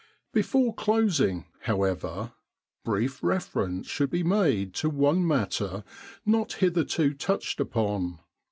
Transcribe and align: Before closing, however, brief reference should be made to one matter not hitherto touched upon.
Before 0.33 0.73
closing, 0.73 1.45
however, 1.59 2.31
brief 2.83 3.21
reference 3.21 3.85
should 3.85 4.09
be 4.09 4.23
made 4.23 4.73
to 4.77 4.89
one 4.89 5.27
matter 5.27 5.83
not 6.25 6.53
hitherto 6.53 7.13
touched 7.13 7.59
upon. 7.59 8.17